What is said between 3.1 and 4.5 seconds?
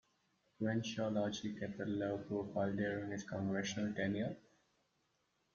his congressional tenure.